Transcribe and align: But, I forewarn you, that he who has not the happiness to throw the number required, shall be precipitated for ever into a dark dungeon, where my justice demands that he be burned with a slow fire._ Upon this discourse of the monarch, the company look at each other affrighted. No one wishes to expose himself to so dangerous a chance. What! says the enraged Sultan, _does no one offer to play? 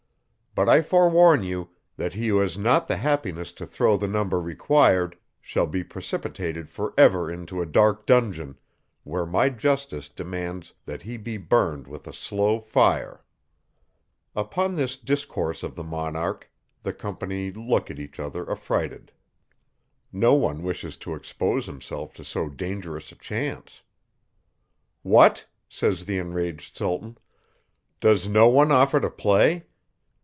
But, 0.53 0.67
I 0.67 0.81
forewarn 0.81 1.43
you, 1.43 1.69
that 1.95 2.13
he 2.13 2.27
who 2.27 2.39
has 2.39 2.57
not 2.57 2.89
the 2.89 2.97
happiness 2.97 3.53
to 3.53 3.65
throw 3.65 3.95
the 3.95 4.05
number 4.09 4.41
required, 4.41 5.17
shall 5.39 5.65
be 5.65 5.81
precipitated 5.81 6.69
for 6.69 6.93
ever 6.97 7.31
into 7.31 7.61
a 7.61 7.65
dark 7.65 8.05
dungeon, 8.05 8.59
where 9.05 9.25
my 9.25 9.47
justice 9.47 10.09
demands 10.09 10.73
that 10.85 11.03
he 11.03 11.15
be 11.15 11.37
burned 11.37 11.87
with 11.87 12.05
a 12.05 12.11
slow 12.11 12.59
fire._ 12.59 13.19
Upon 14.35 14.75
this 14.75 14.97
discourse 14.97 15.63
of 15.63 15.75
the 15.77 15.85
monarch, 15.85 16.51
the 16.83 16.91
company 16.91 17.53
look 17.53 17.89
at 17.89 17.97
each 17.97 18.19
other 18.19 18.51
affrighted. 18.51 19.13
No 20.11 20.33
one 20.33 20.63
wishes 20.63 20.97
to 20.97 21.13
expose 21.15 21.65
himself 21.65 22.13
to 22.15 22.25
so 22.25 22.49
dangerous 22.49 23.09
a 23.13 23.15
chance. 23.15 23.83
What! 25.01 25.45
says 25.69 26.03
the 26.03 26.17
enraged 26.17 26.75
Sultan, 26.75 27.17
_does 28.01 28.27
no 28.29 28.49
one 28.49 28.69
offer 28.73 28.99
to 28.99 29.09
play? 29.09 29.67